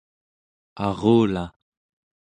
[0.85, 1.45] arula